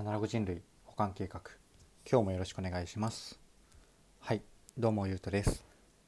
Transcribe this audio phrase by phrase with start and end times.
[0.00, 1.42] アナログ人類保管計画。
[2.10, 3.38] 今日もよろしくお願いします。
[4.20, 4.40] はい
[4.78, 5.62] どうもゆうとです。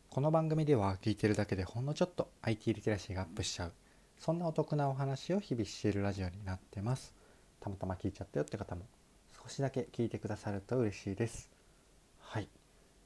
[0.08, 3.72] この番組では聞いてるだけでほんのちょっと IT リテラシーがアップしちゃう。
[4.18, 7.14] そんなお得なお話を日々しているラジオになってます。
[7.60, 8.86] たまたま聞いちゃったよって方も
[9.42, 11.50] 少しだけ聞いてくださると嬉しいです。
[12.18, 12.48] はい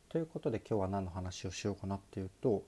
[0.08, 2.62] ということで今日は何の話をしようかなっていうと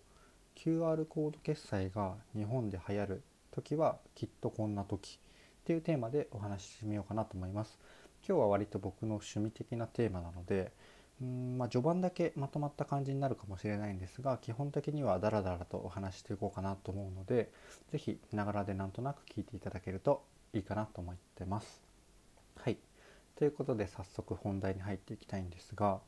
[0.57, 3.23] QR コード決済が日本で流行る
[3.53, 7.79] 時はきっとこんな時っていうテーマでお話ししてみようかなと思います。
[8.29, 10.73] 今日は割と僕の趣味的なテーマなので
[11.21, 17.51] うんまあ、序盤だけまとまった感じになるかもしれないんですが基本的にはダラダラとお話していこうかなと思うので
[17.91, 21.83] 是非ながらでなんとなく聞いていただけるといいかなと思ってます。
[22.57, 22.79] はい
[23.37, 26.01] ということで早速本題に入っていきたいんですが、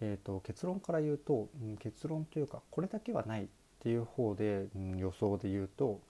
[0.00, 3.46] えーと、結論から言うと、うん、結論というかこれだけはないっ
[3.80, 6.00] ていう方で、うん、予想で言うと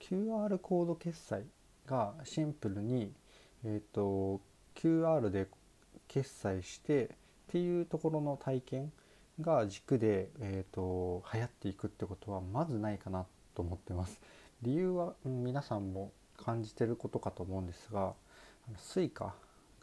[0.00, 1.44] QR コード決済
[1.86, 3.12] がシンプルに、
[3.64, 4.40] えーと、
[4.74, 5.48] QR で
[6.08, 7.08] 決済してっ
[7.48, 8.92] ていうところの体験
[9.40, 14.20] が軸で、えーと、流行っていくってことはまずないかなと思ってます。
[14.62, 18.14] 理由は皆さんも感じてることかと思うんですが
[18.76, 19.32] Suica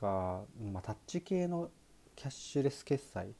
[0.02, 1.70] が、まあ、タッチ系の
[2.16, 3.34] キャッシュレス決済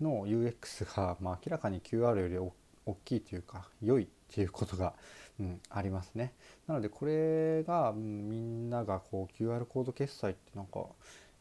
[0.00, 2.38] の UX が、まあ、明らかに QR より
[2.86, 4.94] 大きいというか良いっていうことが
[5.40, 6.32] うん、ありますね。
[6.66, 10.86] なのでこれが、うん、みんながこう QR コード決済ってなんか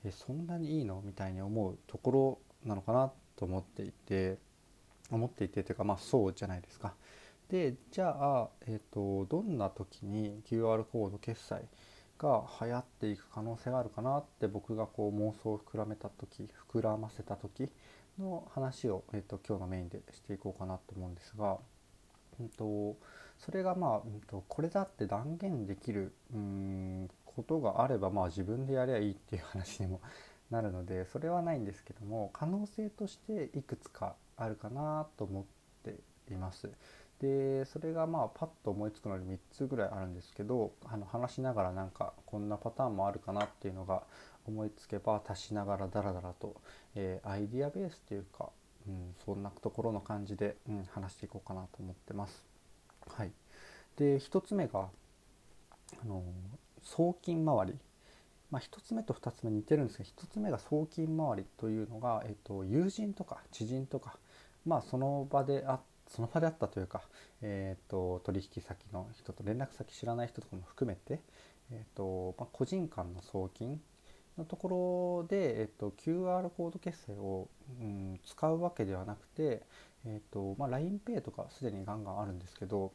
[0.04, 1.02] えそんなにいいの？
[1.06, 4.38] みたいに思うところなのかなと思っていて
[5.12, 6.96] 思っていてというかまあそうじゃないですか。
[7.50, 11.68] でじゃあ、えーと、どんな時に QR コード決済
[12.18, 17.70] が流行っていく可能性があるかなって僕がこう妄想を膨らめた時膨らませた時
[18.18, 21.58] の話を、えーと、今日のメインでしていこうかなと思うんですが、
[22.40, 22.98] うんと
[23.38, 30.02] それがまあ、うんと、これだって断言できるうんことがあればまあ自分でやりゃいいっていう話にも
[30.52, 35.44] なるのでそれはないんですけども可能性としていくつかあるかなと思っ
[35.84, 35.96] て
[36.32, 36.70] います。
[37.20, 44.04] でそれがまあパッと思いつくのに3つぐらいあるんですけどあの話しながらなんかこんなパターンもあるかなっていうのが
[44.46, 46.56] 思いつけば足しながらダラダラと、
[46.96, 48.50] えー、アイディアベースっていうか、
[48.88, 52.44] うん、そんなところの感じで、うん、話していこうかなと思ってます。
[53.08, 53.32] はい、
[53.98, 54.88] で1つ目が
[56.02, 56.24] あの
[56.82, 57.74] 送金回り、
[58.52, 64.18] まあ、1つ目と2つ目似てるんですが1つ目が送金回りというのが、えっと、友人とか知人とか、
[64.66, 67.02] まあ、その場であその場であったというか、
[67.42, 71.22] えーと、取引先の人と連絡先知らない人とかも含めて、
[71.72, 73.82] えーとまあ、個人間の送金
[74.38, 77.48] のところで、えーと、QR コード決済を、
[77.80, 79.64] うん、使うわけではなくて、
[80.06, 82.92] えーとまあ、LINEPay とかすでにガンガンあるんですけど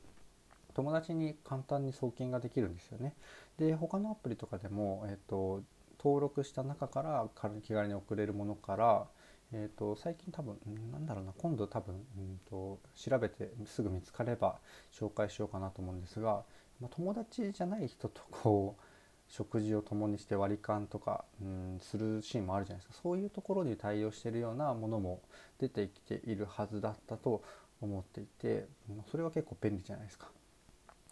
[0.75, 3.15] 友達に簡単に送金ができるんですよね。
[3.59, 5.63] で他のアプリとかでも、えーと、
[5.99, 7.29] 登録した中から
[7.63, 9.07] 気軽に送れるものから、
[9.53, 10.57] えーと、最近多分
[10.93, 14.59] なんだろうな今度多分、うんと、調べてすぐ見つかれば
[14.93, 16.45] 紹介しようかなと思うんですが、
[16.81, 18.83] まあ、友達じゃない人とこう
[19.29, 23.01] 食事を共にして割り勘とか、うん、するシーンもあるじゃないですか。
[23.03, 25.21] そういうところに対応してるようなものも
[25.59, 27.43] 出てきているはずだったと
[27.81, 28.67] 思っていて
[29.11, 30.29] それは結構便利じゃないですか。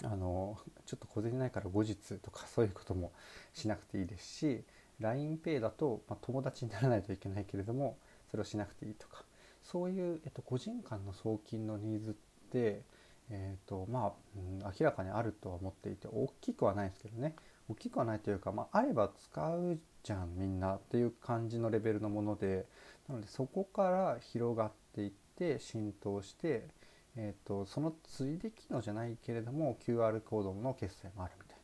[0.05, 3.13] あのちょっと小銭ないから後日とかそういうことも
[3.55, 4.65] しなくていいですし
[5.01, 7.97] LINEPay だと、まあ、友達にならないといけないけれども
[8.31, 9.25] それをしなくていいとか。
[9.67, 12.15] そういう、えっと、個人間の送金のニーズっ
[12.53, 12.83] て、
[13.31, 17.35] えーとまあうん、明らかにあるとは思っていて大きくはないですけどね。
[17.69, 22.67] 大きくはないというか、まあ、あれば使うじゃんみんなっていう感じのレベルのもので
[23.09, 26.69] なのでそこから広がっていって浸透して
[27.17, 31.59] えーと、そのついで機能じゃないけれども QR コードの決済もあるみたい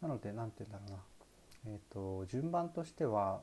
[0.00, 0.08] な。
[0.08, 0.84] なので何て言うんだろ
[1.64, 3.42] うな、えーと、順番としては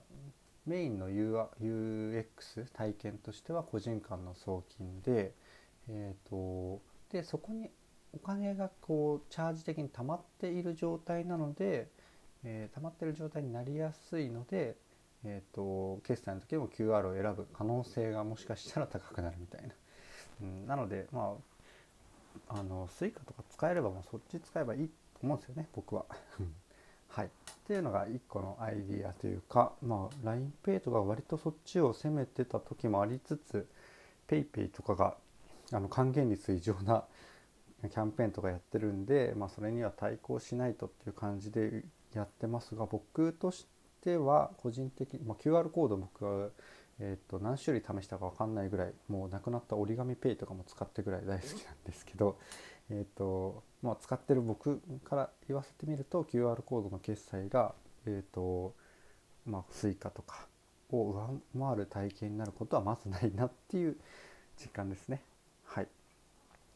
[0.65, 5.33] メインの UX 体験としては個人間の送金で,、
[5.89, 6.81] えーと、
[7.11, 7.69] でそこに
[8.13, 11.89] お金がこうチャージ的に溜まっている状態なので、
[12.43, 14.75] えー、溜まってる状態になりやすいので、
[15.23, 19.73] えーと決済の時も QR を選ぶ可能性がもしかしたら高くなるみたいな。
[20.41, 21.35] うん、なのでま
[22.49, 24.93] ああの Suica とか使えればもうそっち使えばいいと
[25.23, 26.05] 思うんですよね僕は。
[27.07, 27.29] はい、っ
[27.67, 33.67] ていうのが1個のアイディアというか、まあ、LINEPay とか割とそっちを攻めてた時もありつつ
[34.27, 35.15] PayPay とかが
[35.71, 37.05] あの還元率異常な
[37.81, 41.83] キャンペーンとかやってるんで、まあ、それには対抗しないとっていう感じで
[42.17, 43.67] やってますが僕とし
[44.01, 46.49] ては個人的、まあ、QR コード僕は
[46.99, 52.37] えー、と何種類試したか分かんないぐらいもうなくなった折り紙ペイとかも使ってぐらい大好きなんですけど、
[52.89, 57.73] えーとまあ、使ってる僕から言わせてみると QR コードの決済が、
[58.05, 58.75] えーと
[59.45, 60.47] まあ、Suica とか
[60.91, 63.97] を上回る体験になることはまずないなっていう
[64.57, 65.21] 実感ですね。
[65.65, 65.87] はい、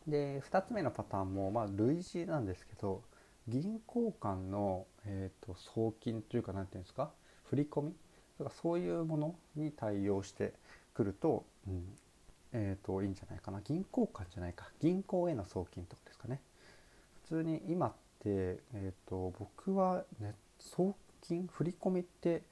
[0.07, 3.03] で2つ目のパターンもまあ類似なんですけど
[3.47, 7.11] 銀行間の、えーと、送金というか何て言うんですか
[7.49, 7.93] 振り込み
[8.37, 10.53] とかそういうものに対応して
[10.93, 11.83] くると,、うん
[12.51, 13.61] えーと、いいんじゃないかな。
[13.61, 14.69] 銀行間じゃないか。
[14.79, 16.41] 銀行への送金とかですかね。
[17.23, 22.43] 普通に今って、えーと、僕は、ね、送金振り込みって、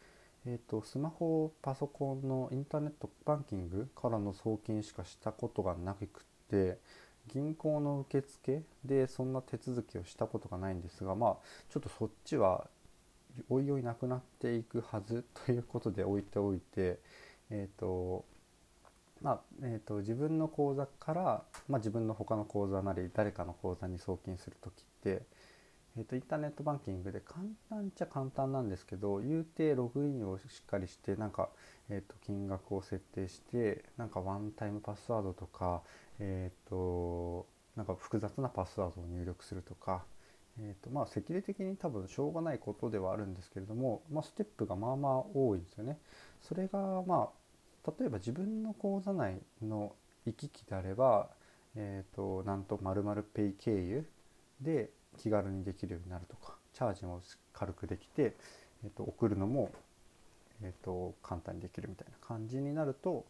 [0.45, 6.07] えー、とスマホパソコンのインターネットバンキングからの送金しかしたことがなくっ
[6.49, 6.77] て
[7.33, 11.35] 銀行の受付でそんな手続きをしたことがないんですがまあ
[11.69, 12.67] ちょっとそっちは
[13.49, 16.99] おいおいなくなっていくはずということで置いておいて
[17.49, 18.25] えっ、ー、と
[19.21, 25.23] まあえーと、自分の口座から、まあ、自分の他の口座なり誰かの口座に送金する時って、
[25.97, 31.49] えーと、インターネットバンキングで簡単っちゃ簡単なんですけど言うてログインをしっかりしてなんか、
[31.89, 35.81] えーと金額を設定してなんかワンタイムパスワードとか
[36.19, 40.03] えっ、ー、となんか複雑なパスワードを入力するとか、
[40.59, 45.97] えーとまあ、セキュリティ的に多分しょうがないことではあるんですけれども、まあ、ステップがまあまあ多いんですよね。
[46.41, 47.29] それがま
[47.85, 49.93] あ例えば自分の口座内の
[50.25, 51.29] 行き来であれば、
[51.75, 54.05] えーと、なんと〇〇ペイ経由
[54.59, 57.21] で気軽にできるようになるとかチャージも
[57.53, 58.33] 軽くできて、
[58.83, 59.71] えーと、送るのも、
[60.63, 63.25] えーと簡単にできるみたいな感じになると、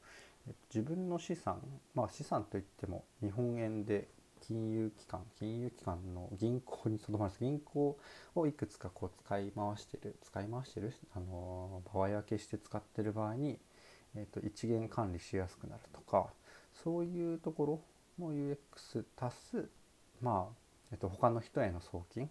[0.73, 1.61] 自分の資産
[1.93, 4.07] まあ資産といっても日本円で
[4.47, 7.97] 金融機関金融機関の銀行にとどまる銀行
[8.35, 13.57] をいくつかこう使い回してる使い回してるあの場合分けして使ってる場合に、
[14.15, 16.29] えーと、一元管理しやすくなるとか
[16.83, 17.81] そういうとこ
[18.19, 19.69] ろの UX 足す
[20.21, 20.55] まあ、
[20.91, 22.29] えーと、他の人への送金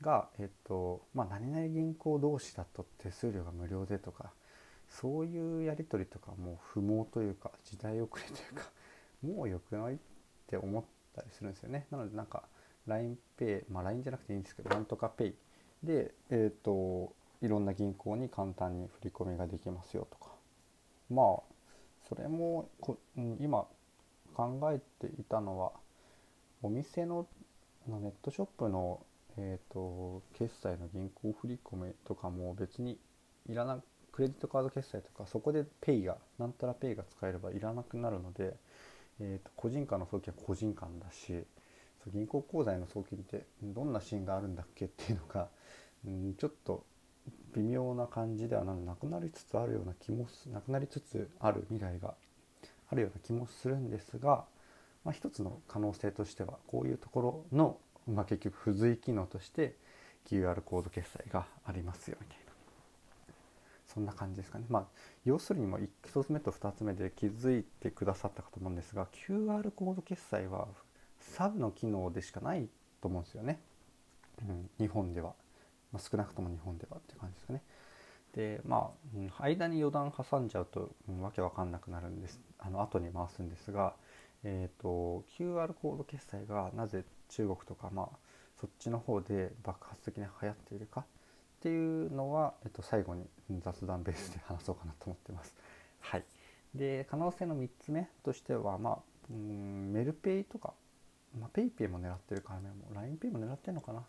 [0.00, 4.32] が、えーとまあ、何々銀行同士だと手数料が無料でとか
[5.00, 8.70] そういうやり取りとかもう不毛というか時代遅れというか
[9.22, 9.98] もう良くないっ
[10.46, 10.84] て思っ
[11.14, 11.86] たりするんですよね。
[11.90, 12.48] なのでなんか
[12.88, 15.34] LINEPay まあ LINE じゃなくていいんですけどなんとか Pay
[15.82, 20.32] でえっ、ー、といろんな銀行に簡単に振り込みができますよとか。
[21.10, 21.52] まあ
[22.08, 22.98] それもこ、
[23.38, 23.66] 今
[24.34, 25.72] 考えていたのは
[26.62, 27.26] お店の
[27.86, 29.04] ネットショップの、
[29.36, 32.98] えーと、決済の銀行振り込みとかも別に
[33.48, 38.54] いらなクレジットカード決済とかそこで Pay がなんたら Pay が使えればいらなくなるので、
[39.20, 41.44] えーと、個人間の送金は個人間だし
[42.12, 45.48] 銀行口座への送金ってどんなシーンがあるんだっけっていうのが、
[46.06, 46.84] うん、ちょっと
[47.54, 52.14] 微妙な感じではなくなりつつあるような気もなくなりつつある未来が
[52.90, 54.44] あるような気もするんですが、
[55.04, 57.78] まあ、一つの可能性としてはこういうところの、
[58.08, 59.76] まあ、結局付随機能として
[60.28, 62.41] QR コード決済がありますよみたいな。
[63.92, 64.64] そんな感じですかね。
[64.68, 64.86] まあ、
[65.24, 70.68] 要するにも1つ目と2つ目で気づいてくださったかと思うんですが QR コード決済は
[71.18, 72.68] サブの機能でしかない
[73.00, 73.60] と思うんですよね。
[74.40, 75.34] うん、日本では、
[75.92, 77.62] まあ、少なくとも日本ではって感じですかね。
[78.34, 78.92] でま
[79.38, 83.94] あ、間に余談挟んじゃうと、うん、わけわかんなくなるんですあの後に回すんですが、
[84.42, 88.08] えーと、QR コード決済がなぜ中国とか、まあ、
[88.58, 91.04] そっちの方で爆発的に流行っているか
[91.62, 93.24] っていうのは、えっと、最後に
[93.60, 95.54] 雑談ベースで話そうかなと思ってます。
[96.00, 96.24] はい、
[96.74, 98.98] で可能性の3つ目としては、まあ、
[99.30, 100.74] うんメルペイとか、
[101.38, 104.02] まあ、PayPay も狙ってるからねもう LINEPay も狙ってるのかな、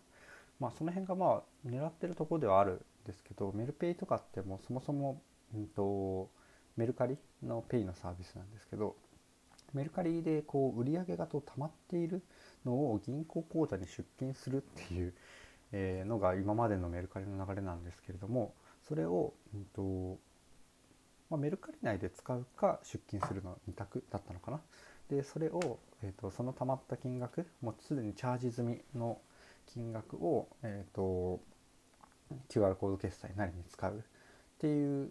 [0.58, 5.22] まあ、その辺がまあ狙ってるとこではあるんですけどメルペイとかってもうそもそも、
[5.54, 6.28] うんと、
[6.76, 8.96] メルカリのペイのサービスなんですけど
[9.74, 12.24] メルカリでこう売上がと溜まっている
[12.66, 15.14] のを銀行口座に出金するっていうえ
[15.72, 18.54] のが今までのメルカリの流れなんですけれども
[18.86, 20.18] それを、うんと
[21.30, 24.60] まあ、メルカリ内で使うか出金するの2択だったのかな。
[25.08, 29.18] でそれを、えーと、その貯まった金額もうすでにチャージ済みの
[29.66, 31.40] 金額を、えーと、
[32.48, 34.00] QR コード決済なりに使うっ
[34.58, 35.10] ていう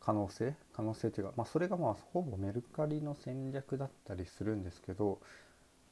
[0.00, 0.54] 可能性？
[0.72, 5.20] 可能性というか、まあ、それがまあほぼメルカリの戦略だったりするんですけど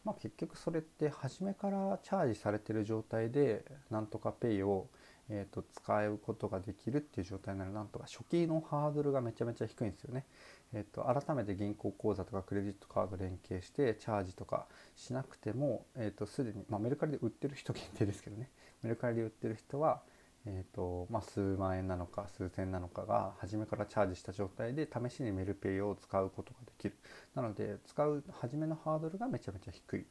[0.09, 4.89] まあ、結局それって初めからチャージされてる状態でなんとかペイを、
[5.29, 10.25] えー、と使うことができるっていう状態ならなんとか初期のハードルがめちゃめちゃ低いんですよね。
[10.73, 18.49] えー、と改めて銀行口座とかクレジットカード連携してチャージとかしなくても、えー、とすでに、まあ、メルカリで売ってる人限定ですけどね
[18.83, 20.01] メルカリで売ってる人は
[20.47, 26.97] えーとまあ、数万円なのか数千なのかが初めからチャージした状態で試しにメルペイを使うことができる。
[27.35, 30.05] なので使う初めのハードルがめちゃめちゃ低いっ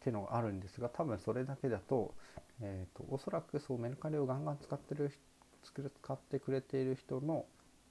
[0.00, 2.14] ていうのがあるんですが多分それだけだと,、
[2.60, 5.10] えーと、おそらくそうメルカリをガンガン使ってる
[5.62, 7.46] 使ってくれている人の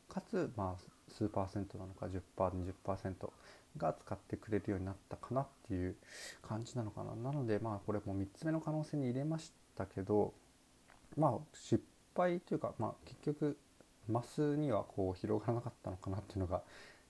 [0.08, 2.08] かつ、まあ、数パーセントなのか
[2.38, 3.30] 10%20%
[3.78, 5.96] が使ってくれるようになったかなっていう
[6.42, 7.16] 感じなのかな。
[7.16, 10.34] なのでまあこれも3つ目の可能性に入れましたけど
[11.18, 11.84] まあ失
[12.16, 13.58] 敗というか、まあ、結局
[14.10, 16.62] マスにはこう広がらなかったのかなっていうのが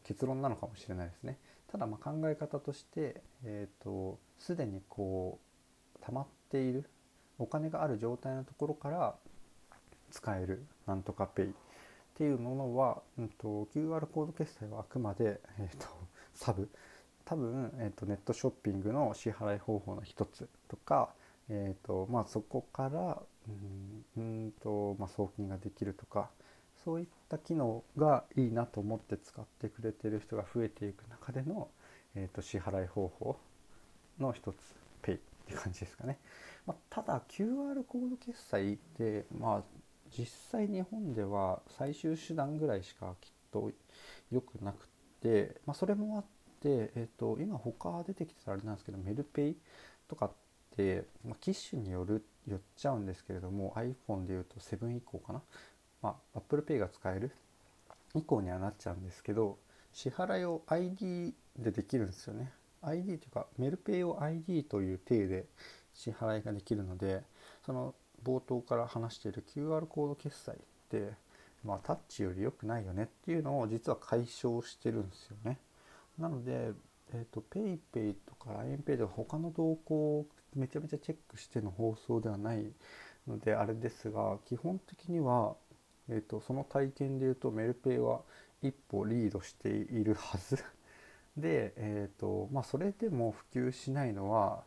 [0.03, 1.37] 結論なのかもしれないですね。
[1.71, 5.39] ただま考え方としてえ、ー、とすでにこ
[5.95, 6.87] う溜まっている
[7.39, 9.15] お金がある状態のところから
[10.11, 11.49] 使えるなんとかペイっ
[12.15, 15.87] ていうものは、うんと、QR コード決済はあくまで、えーと、
[16.35, 16.69] サブ
[17.25, 21.09] 多分、えーと、ネットショッピングの支払い方法の一つとか、
[21.49, 23.21] えーとまあ、そこから
[24.17, 26.29] うんと、まあ、送金ができるとか
[26.83, 31.69] そういった機能がいいなと思って使ってくれてる人が増えていく中での、
[32.15, 33.37] えー、と支払い方法
[34.19, 34.55] の一つ
[35.01, 36.17] ペイって感じですかね。
[36.65, 39.63] まあ、ただ QR コード決済って、まあ、
[40.17, 43.71] 実際日本では最終手段ぐらいしかきっと
[44.31, 44.87] 良くなく
[45.21, 46.23] て、まあ、それもあっ
[46.61, 49.57] て、えー、と今他出てきてたあれなんですけどメルペイ
[50.07, 50.42] とかって、
[51.25, 55.41] まあ、機種によるよっちゃうんですけれども iPhone でいうと7以降かな、
[56.01, 57.31] まあ、Apple Pay が使える
[58.15, 59.57] 以降にはなっちゃうんですけど
[59.93, 62.51] 支払いを ID でできるんですよね
[62.81, 65.45] ID というかメルペイを ID という体で
[65.93, 67.21] 支払いができるので
[67.65, 70.57] その冒頭から話している QR コード決済っ
[70.89, 71.11] て、
[71.63, 75.59] まあ、タッチより良くないよねっていうのを実は解消してるんですよね。
[76.17, 76.71] なので、
[77.13, 80.25] えーと、PayPay とか LINEPay では他の動向
[80.55, 82.71] めちゃめちゃチェックしての放送ではない
[83.27, 85.55] のであれですが基本的には、
[86.09, 88.21] えーと、その体験で言うとメルペイは
[88.61, 90.57] 一歩リードしているはず
[91.37, 94.63] で、えーとまあ、それでも普及しないのは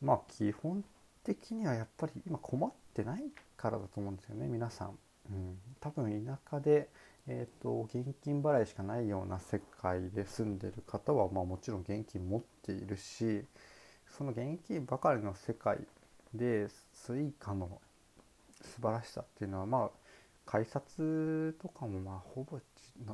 [0.00, 0.84] まあ基本
[1.24, 4.98] 的にはやっぱり今困ってないからだと思うんですよね皆さん。
[5.30, 6.88] うん、多分田舎で、
[7.26, 13.44] えーと、現金払いしかないような世界で住んでる方は、まあ、もちろん現金持っているし
[14.16, 15.78] その現金ばかりの世界
[16.34, 17.80] で Suica の
[18.62, 19.90] 素晴らしさっていうのはまあ
[20.46, 22.58] 改札とかもまあほぼ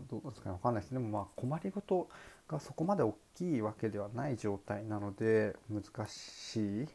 [0.08, 2.08] どうですかね分かんないですでもまあ困りごと
[2.48, 6.88] がそこまで大きいわけではない状態なので難しい。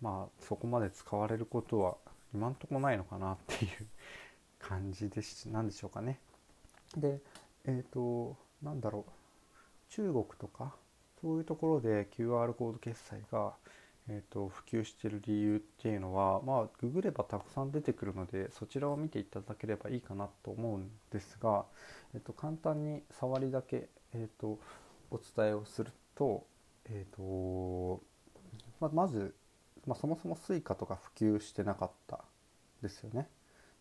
[0.00, 1.96] まあそこまで使われることは
[2.34, 3.70] 今んとこないのかなっていう
[4.58, 6.18] 感じでしなんでしょうかね。
[6.96, 7.20] で
[7.64, 9.12] えっ、ー、となんだろう。
[9.90, 10.74] 中国とか
[11.22, 13.54] そういうところで QR コード決済が、
[14.08, 21.64] えーと、普及している理由っていうのはまあググればたくさん出てくるのでそちらを見ていただければいいかなと思うんですが、
[22.14, 24.58] えーと、簡単に触りだけ、えーと、
[25.10, 26.44] お伝えをすると,、
[26.86, 28.02] えーと
[28.80, 29.34] ままず
[29.86, 32.24] まあ、そもそも Suica とか普及してなかった
[32.82, 33.28] ですよね。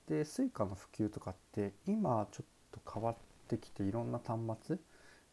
[0.07, 3.15] で Suica の普及とかって今ちょっと変わっ
[3.48, 4.77] てきていろんな端末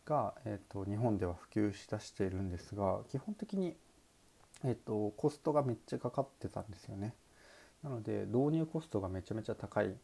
[0.08, 3.76] が、えーと、日本では普及しだしているんですが基本的に、
[4.64, 7.14] えーと、コストがめっちゃかかってたんですよね。
[7.82, 9.94] なので導入コストがめちゃめちゃ高い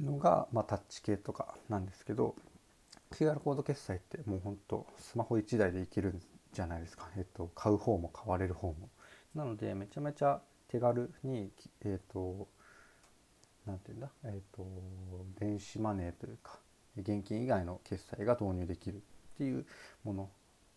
[0.00, 2.34] のが、まあ、タッチ系とかなんですけど
[3.12, 6.20] QR コード決済ってもうほんとスマホ1台でいけるん
[6.52, 8.90] じゃないですか、えっと、買う方も買われる方も。
[9.34, 11.50] なのでめちゃめちゃ手軽に
[11.84, 12.48] えっ、ー、と
[13.66, 14.10] 何て言うんだ？
[14.24, 14.66] えっ、ー、と
[15.38, 16.58] 電子マネーというか
[17.00, 19.00] 現金以外の決済が導入できるっ
[19.38, 19.66] ていう
[20.04, 20.30] もの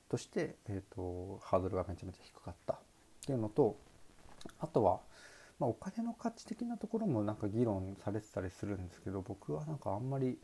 [0.10, 2.78] として、えーと、ハードルがめちゃめちゃ低かったっ
[3.26, 3.78] ていうのと
[4.60, 5.00] あとは、
[5.60, 10.38] まあ、お金の価値的なところもなんか議論されてたりするんですけど僕はなんかあんまり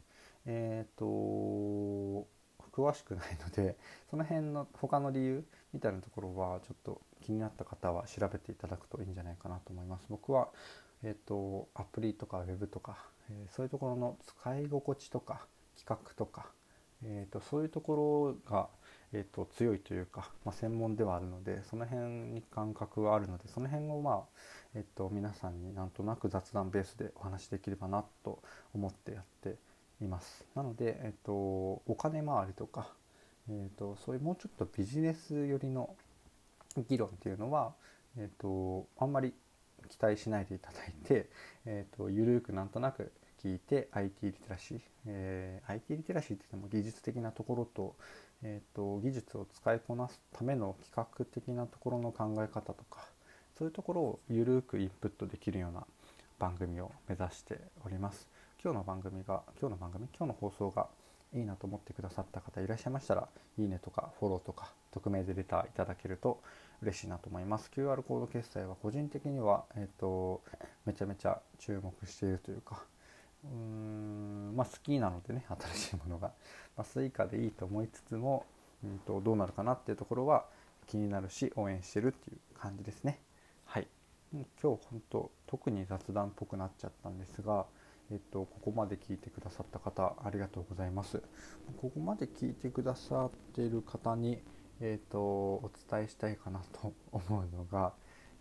[0.46, 2.27] えっ、ー、と
[2.72, 3.75] 詳しくないので
[4.10, 5.43] その辺の他の理由
[5.74, 10.05] みたいなところはちょっと気になった方は調べていただくといいんじゃないかなと思います。
[10.10, 10.50] 僕は、
[11.03, 12.98] えーと、アプリとかウェブとか、
[13.29, 16.48] えー、そういうところの使い心地とか企画とか、
[17.03, 18.67] えーと、そういうところが、
[19.13, 24.19] えーと、強いというか、まあ、専門ではあるのでその辺に感覚はあるのでその辺を、まあ
[24.75, 28.41] えー、と皆さんになんとなく雑談ベースでお話しできればなと
[28.74, 29.55] 思ってやって
[30.01, 30.46] います。
[30.55, 32.89] なので、えー、とお金回りとか、
[33.50, 35.96] えー、とそういうもうちょっとビジネス寄りの
[36.89, 37.74] 議論っていうのは、
[38.17, 39.34] えーと、あんまり
[39.89, 41.29] 期待しないでいただいて、
[41.65, 43.12] えーと、ゆるくなんとなく
[43.44, 47.96] 聞いて IT リテラシー、えー、IT リテラシーって言っても技術的なところと,、
[48.44, 53.06] えーと、技術を使いこなすための企画的なところの考え方とか
[53.58, 55.86] そういうところをゆるくインプットできるような
[56.39, 58.27] 番組を目指しております。
[58.63, 60.88] 今日の番組が今日の番組今日の放送が
[61.34, 63.27] いいなと思ってくださった方いらっしゃいましたら
[63.58, 66.41] いいねとかフォローとか匿名でレターいただけると
[66.82, 70.41] 嬉しいなと思います QR コード決済は個人的には、えーと、
[70.86, 72.84] めちゃめちゃ注目しているというか
[73.51, 76.30] うーんまあ好きなのでね新しいものが、
[76.75, 78.46] まあ、 Suicaでいいと思いつつも、
[78.84, 80.46] うんと、どうなるかなっていうところは
[80.88, 83.20] 気になるし応援してるっていう感じですね。
[83.66, 83.88] はい。
[84.34, 84.44] 今
[84.75, 87.66] 日本当特に雑談っぽくなっちゃったんですが
[88.10, 91.22] えっと、ここまで聞いてくださった方ありがとうございます。
[91.82, 94.42] ここまで聞いてくださっている方に、
[94.80, 97.94] えっと、お伝えしたいかなと思うのが、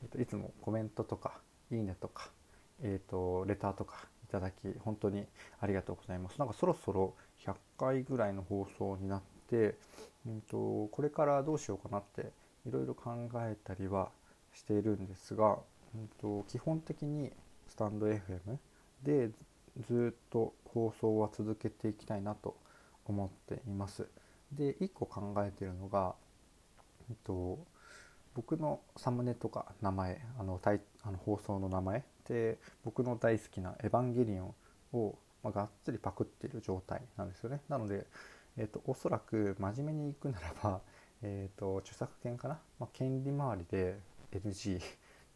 [0.02, 1.40] えっと、いつもコメントとか
[1.72, 2.30] いいねとか、
[2.80, 5.24] えっと、レターとかいただき本当に
[5.60, 7.14] ありがとうございますなんかそろそろ
[7.44, 9.76] 100回ぐらいの放送になって、
[10.26, 12.32] うんと、これからどうしようかなって
[12.66, 14.10] いろいろ考えたりは
[14.52, 15.58] しているんですが、
[15.94, 17.30] うんと基本的に
[17.68, 18.58] スタンド FM
[19.02, 19.30] で
[19.88, 22.56] ずっと放送は続けていきたいなと
[23.04, 24.08] 思っています。
[24.52, 26.14] で1個考えてるのが、
[27.10, 27.58] えっと、
[28.34, 34.54] 僕のサムネとか名前あのタイあの放送の名前で僕の大好きな「エヴァンゲリオン
[34.92, 37.60] を」まあ、がっつりパクってる状態なんですよね。
[37.68, 38.06] なので、
[38.56, 40.80] えっと、おそらく真面目にいくならば、
[41.22, 44.00] えっと、著作権かな、まあ、権利周りで
[44.32, 44.80] NG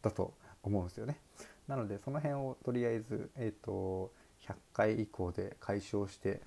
[0.01, 0.33] だと
[0.63, 1.19] 思うんですよね。
[1.67, 6.41] なのでその辺をとりあえず、えーと100回以降で解消して、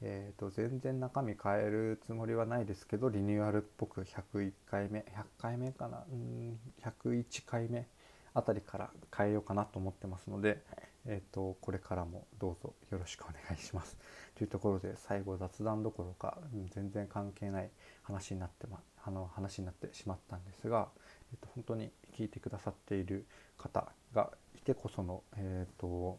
[0.00, 6.04] えー、と全然中身変えるつもりはないですけどリニューアルっぽく101回目100回目かな？
[6.12, 7.88] うん101回目
[8.34, 10.60] あたりから変えようかなと思ってますので、
[11.06, 13.96] えー、とこれからもどうぞよろしくお願いします。
[14.36, 17.70] というところで最後雑談どころか、うん、全然関係ない
[18.02, 20.88] 話になって、ま、あの話になってしまったんですが、
[21.32, 23.26] えー、と本当に聞いてくださっている
[23.56, 26.18] 方がいてこその、えーと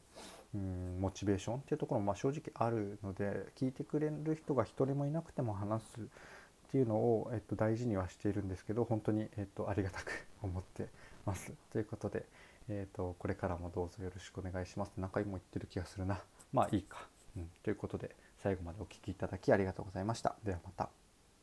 [0.55, 6.03] うんモチベーションっていうところもま正直あるので聞いてくれる人が1人もいなくても話すっ
[6.72, 10.88] ていうのを、えっと、大事にはしているんですけど本当に、えっと、ありがたく思って
[11.25, 11.53] ます。
[11.72, 12.25] ということで、
[12.70, 14.94] えっと、これからもどうぞよろしくお願いします。
[14.98, 16.22] 何回も言ってる気がするな。
[16.53, 17.08] まあいいか。
[17.38, 20.36] うん、ということで最後までお聴きいただきありがとうございました。
[20.44, 21.04] ではまた。